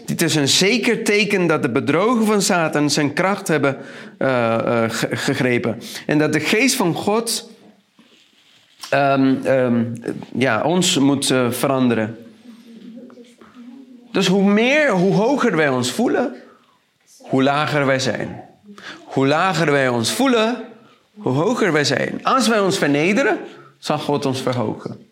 [0.06, 3.78] Dit is een zeker teken dat de bedrogen van Satan zijn kracht hebben
[4.20, 5.82] uh, gegrepen.
[6.06, 7.50] En dat de geest van God
[8.94, 9.94] um, um,
[10.34, 12.18] ja, ons moet uh, veranderen.
[14.12, 16.36] Dus hoe meer, hoe hoger wij ons voelen,
[17.18, 18.44] hoe lager wij zijn.
[19.04, 20.64] Hoe lager wij ons voelen,
[21.18, 22.20] hoe hoger wij zijn.
[22.24, 23.38] Als wij ons vernederen,
[23.78, 25.07] zal God ons verhogen.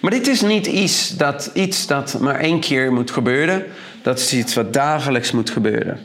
[0.00, 3.64] Maar dit is niet iets dat, iets dat maar één keer moet gebeuren.
[4.02, 6.00] Dat is iets wat dagelijks moet gebeuren.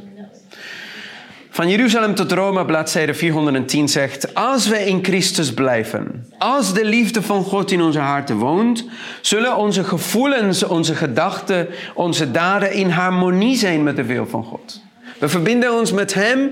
[1.49, 7.21] Van Jeruzalem tot Rome, bladzijde 410 zegt: Als wij in Christus blijven, als de liefde
[7.21, 8.85] van God in onze harten woont,
[9.21, 14.81] zullen onze gevoelens, onze gedachten, onze daden in harmonie zijn met de wil van God.
[15.17, 16.51] We verbinden ons met Hem.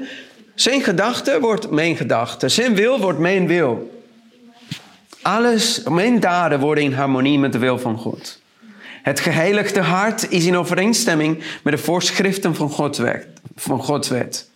[0.56, 2.50] Zijn gedachte wordt mijn gedachte.
[2.50, 3.97] Zijn wil wordt mijn wil.
[5.22, 8.40] Alles, mijn daden worden in harmonie met de wil van God.
[9.08, 13.28] Het geheiligde hart is in overeenstemming met de voorschriften van wet.
[13.56, 14.50] Van Gods wet.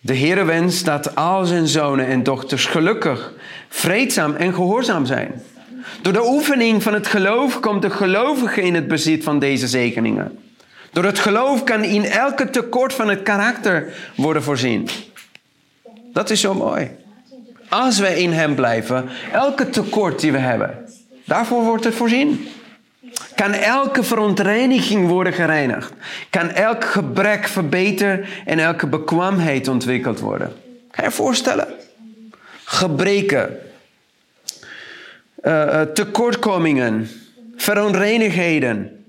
[0.00, 3.32] De Heere wenst dat al zijn zonen en dochters gelukkig,
[3.68, 5.42] vreedzaam en gehoorzaam zijn.
[6.02, 10.38] Door de oefening van het geloof komt de gelovige in het bezit van deze zegeningen.
[10.92, 14.88] Door het geloof kan in elke tekort van het karakter worden voorzien.
[16.12, 16.90] Dat is zo mooi.
[17.68, 20.88] Als wij in Hem blijven, elke tekort die we hebben,
[21.24, 22.48] daarvoor wordt het voorzien.
[23.34, 25.92] Kan elke verontreiniging worden gereinigd?
[26.30, 30.52] Kan elk gebrek verbeterd en elke bekwaamheid ontwikkeld worden?
[30.90, 31.68] Kan je je voorstellen?
[32.64, 33.58] Gebreken,
[35.42, 37.08] uh, tekortkomingen,
[37.56, 39.04] verontreinigheden,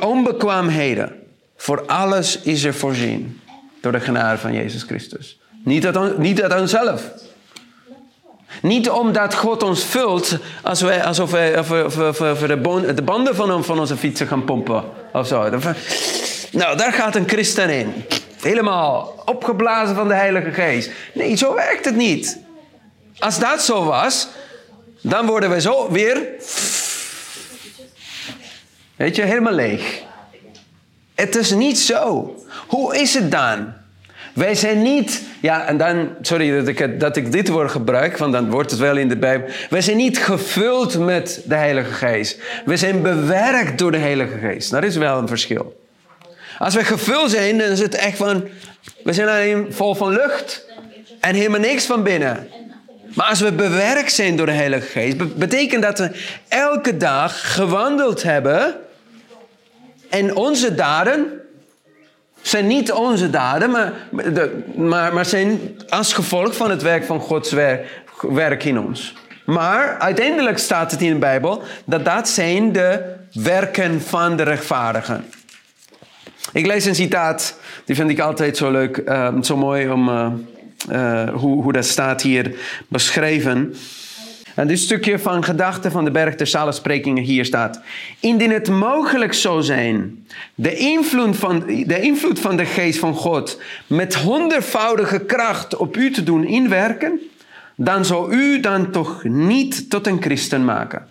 [0.00, 1.12] onbekwaamheden.
[1.56, 3.40] Voor alles is er voorzien
[3.80, 5.40] door de genade van Jezus Christus.
[5.64, 7.10] Niet uit, niet uit onszelf.
[8.62, 11.52] Niet omdat God ons vult als wij, alsof wij
[12.46, 14.84] de, banden van, van onze fietsen gaan pompen.
[15.12, 15.50] Of zo.
[16.50, 18.04] Nou, daar gaat een christen in.
[18.40, 20.90] Helemaal opgeblazen van de Heilige Geest.
[21.14, 22.38] Nee, zo werkt het niet.
[23.18, 24.28] Als dat zo was,
[25.00, 26.22] dan worden we zo weer,
[28.96, 30.02] weet je, helemaal leeg.
[31.14, 32.34] Het is niet zo.
[32.66, 33.72] Hoe is het dan?
[34.34, 38.32] Wij zijn niet, ja, en dan, sorry dat ik, dat ik dit woord gebruik, want
[38.32, 39.48] dan wordt het wel in de Bijbel.
[39.70, 42.38] Wij zijn niet gevuld met de Heilige Geest.
[42.64, 44.70] We zijn bewerkt door de Heilige Geest.
[44.70, 45.82] Dat is wel een verschil.
[46.58, 48.44] Als wij gevuld zijn, dan is het echt van,
[49.02, 50.64] we zijn alleen vol van lucht
[51.20, 52.48] en helemaal niks van binnen.
[53.14, 56.10] Maar als we bewerkt zijn door de Heilige Geest, betekent dat we
[56.48, 58.74] elke dag gewandeld hebben
[60.08, 61.40] en onze daden
[62.46, 63.92] zijn niet onze daden, maar,
[64.76, 69.14] maar, maar zijn als gevolg van het werk van Gods werk, werk in ons.
[69.44, 75.24] Maar uiteindelijk staat het in de Bijbel dat dat zijn de werken van de rechtvaardigen.
[76.52, 80.26] Ik lees een citaat, die vind ik altijd zo leuk, uh, zo mooi om uh,
[80.90, 82.54] uh, hoe, hoe dat staat hier
[82.88, 83.74] beschreven.
[84.54, 87.80] En dit stukje van gedachten van de berg der zalensprekingen hier staat.
[88.20, 93.60] Indien het mogelijk zou zijn de invloed, van, de invloed van de geest van God
[93.86, 97.20] met honderdvoudige kracht op u te doen inwerken,
[97.76, 101.06] dan zou u dan toch niet tot een christen maken.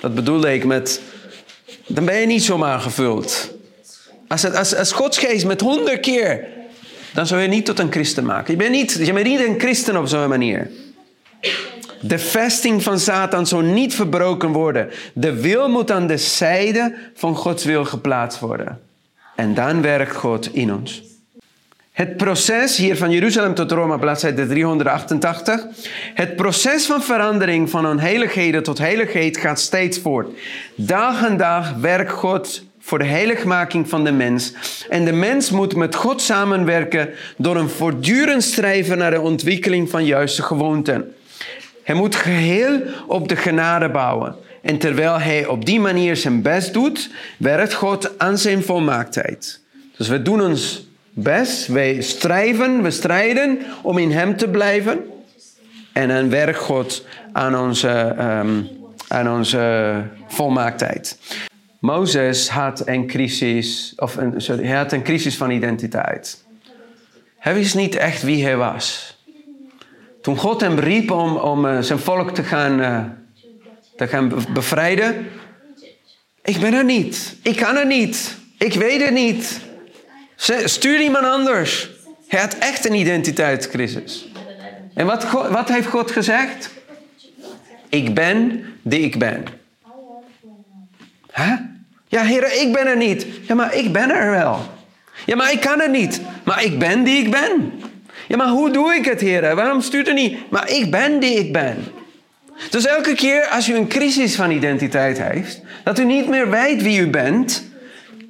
[0.00, 1.00] Dat bedoelde ik met,
[1.86, 3.52] dan ben je niet zomaar gevuld.
[4.28, 6.46] Als, als, als Gods geest met honderd keer,
[7.14, 8.52] dan zou je niet tot een christen maken.
[8.52, 10.70] Je bent niet, je bent niet een christen op zo'n manier.
[12.06, 14.90] De vesting van Satan zou niet verbroken worden.
[15.14, 18.80] De wil moet aan de zijde van Gods wil geplaatst worden.
[19.36, 21.02] En dan werkt God in ons.
[21.92, 25.66] Het proces hier van Jeruzalem tot Rome, bladzijde 388.
[26.14, 30.28] Het proces van verandering van onheiligheden tot heiligheid gaat steeds voort.
[30.74, 34.54] Dag en dag werkt God voor de heiligmaking van de mens.
[34.88, 40.04] En de mens moet met God samenwerken door een voortdurend strijven naar de ontwikkeling van
[40.04, 41.14] juiste gewoonten.
[41.84, 44.36] Hij moet geheel op de genade bouwen.
[44.62, 49.60] En terwijl hij op die manier zijn best doet, werkt God aan zijn volmaaktheid.
[49.96, 55.00] Dus we doen ons best, wij strijven, we strijden om in hem te blijven.
[55.92, 58.68] En dan werkt God aan onze, um,
[59.08, 61.18] aan onze volmaaktheid.
[61.78, 66.44] Mozes had een crisis, of een, sorry, hij had een crisis van identiteit.
[67.38, 69.13] Hij wist niet echt wie hij was.
[70.24, 73.04] Toen God hem riep om, om uh, zijn volk te gaan, uh,
[73.96, 75.26] te gaan bevrijden.
[76.42, 77.36] Ik ben er niet.
[77.42, 78.36] Ik kan er niet.
[78.58, 79.60] Ik weet het niet.
[80.64, 81.90] Stuur iemand anders.
[82.28, 84.28] Hij had echt een identiteitscrisis.
[84.94, 86.70] En wat, wat heeft God gezegd?
[87.88, 89.44] Ik ben die ik ben.
[92.08, 93.26] Ja, heren, ik ben er niet.
[93.46, 94.60] Ja, maar ik ben er wel.
[95.26, 96.20] Ja, maar ik kan er niet.
[96.44, 97.72] Maar ik ben die ik ben.
[98.28, 99.54] Ja, maar hoe doe ik het, Heer?
[99.54, 100.50] Waarom stuurt u niet?
[100.50, 101.76] Maar ik ben die ik ben.
[102.70, 106.82] Dus elke keer als u een crisis van identiteit heeft, dat u niet meer weet
[106.82, 107.64] wie u bent,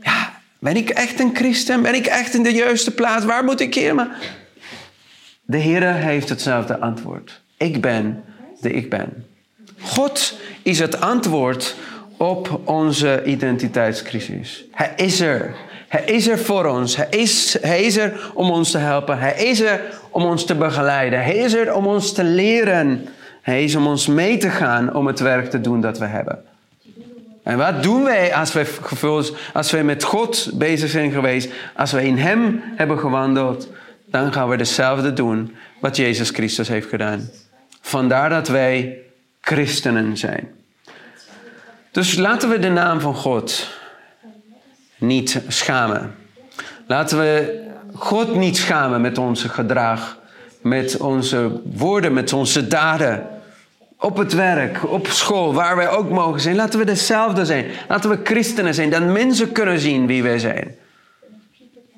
[0.02, 1.82] ja, ben ik echt een christen?
[1.82, 3.24] Ben ik echt in de juiste plaats?
[3.24, 3.94] Waar moet ik hier?
[3.94, 4.16] Maar
[5.44, 7.40] de Heer heeft hetzelfde antwoord.
[7.56, 8.24] Ik ben
[8.60, 9.26] de ik ben.
[9.80, 11.76] God is het antwoord
[12.16, 14.64] op onze identiteitscrisis.
[14.70, 15.54] Hij is er.
[15.94, 16.96] Hij is er voor ons.
[16.96, 19.18] Hij is, hij is er om ons te helpen.
[19.18, 19.80] Hij is er
[20.10, 21.24] om ons te begeleiden.
[21.24, 23.08] Hij is er om ons te leren.
[23.42, 26.44] Hij is om ons mee te gaan om het werk te doen dat we hebben.
[27.42, 28.66] En wat doen wij als wij,
[29.52, 33.68] als wij met God bezig zijn geweest, als wij in Hem hebben gewandeld,
[34.04, 37.30] dan gaan we hetzelfde doen wat Jezus Christus heeft gedaan.
[37.80, 38.98] Vandaar dat wij
[39.40, 40.48] christenen zijn.
[41.90, 43.68] Dus laten we de naam van God
[44.98, 46.14] niet schamen.
[46.86, 47.62] Laten we
[47.94, 50.18] God niet schamen met onze gedrag,
[50.60, 53.26] met onze woorden, met onze daden.
[53.98, 56.56] Op het werk, op school, waar wij ook mogen zijn.
[56.56, 57.66] Laten we dezelfde zijn.
[57.88, 58.90] Laten we christenen zijn.
[58.90, 60.74] Dat mensen kunnen zien wie wij zijn.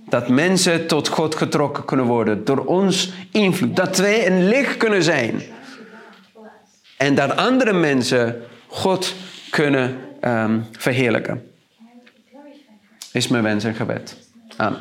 [0.09, 3.77] Dat mensen tot God getrokken kunnen worden door ons invloed.
[3.77, 5.43] Dat wij een licht kunnen zijn.
[6.97, 9.15] En dat andere mensen God
[9.51, 11.56] kunnen um, verheerlijken
[13.17, 14.17] is mijn wens en gebed.
[14.57, 14.81] Amen.